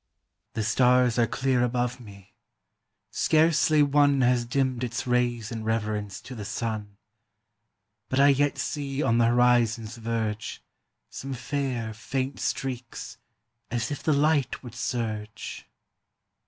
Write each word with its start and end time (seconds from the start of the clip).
"The 0.53 0.63
stars 0.63 1.19
are 1.19 1.27
clear 1.27 1.61
above 1.63 1.99
me; 1.99 2.33
scarcely 3.11 3.83
one 3.83 4.21
Has 4.21 4.45
dimmed 4.45 4.83
its 4.83 5.05
rays 5.05 5.51
in 5.51 5.63
reverence 5.63 6.19
to 6.21 6.33
the 6.33 6.43
sun; 6.43 6.97
But 8.09 8.19
I 8.19 8.29
yet 8.29 8.57
see 8.57 9.03
on 9.03 9.19
the 9.19 9.25
horizon's 9.27 9.97
verge 9.97 10.63
Some 11.11 11.35
fair, 11.35 11.93
faint 11.93 12.39
streaks, 12.39 13.19
as 13.69 13.91
if 13.91 14.01
the 14.01 14.11
light 14.11 14.63
would 14.63 14.73
surge." 14.73 15.67